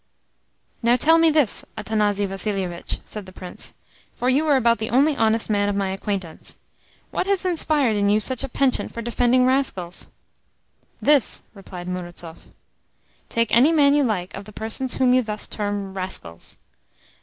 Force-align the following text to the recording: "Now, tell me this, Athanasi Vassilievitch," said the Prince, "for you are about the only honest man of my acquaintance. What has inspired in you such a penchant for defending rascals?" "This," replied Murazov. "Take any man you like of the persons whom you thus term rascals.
"Now, 0.81 0.95
tell 0.95 1.19
me 1.19 1.29
this, 1.29 1.63
Athanasi 1.77 2.25
Vassilievitch," 2.25 3.01
said 3.05 3.27
the 3.27 3.31
Prince, 3.31 3.75
"for 4.15 4.29
you 4.31 4.47
are 4.47 4.55
about 4.57 4.79
the 4.79 4.89
only 4.89 5.15
honest 5.15 5.47
man 5.47 5.69
of 5.69 5.75
my 5.75 5.89
acquaintance. 5.91 6.57
What 7.11 7.27
has 7.27 7.45
inspired 7.45 7.95
in 7.95 8.09
you 8.09 8.19
such 8.19 8.43
a 8.43 8.49
penchant 8.49 8.91
for 8.95 9.03
defending 9.03 9.45
rascals?" 9.45 10.07
"This," 11.03 11.43
replied 11.53 11.87
Murazov. 11.87 12.37
"Take 13.29 13.55
any 13.55 13.71
man 13.71 13.93
you 13.93 14.03
like 14.03 14.33
of 14.35 14.45
the 14.45 14.51
persons 14.53 14.95
whom 14.95 15.13
you 15.13 15.21
thus 15.21 15.45
term 15.47 15.93
rascals. 15.93 16.57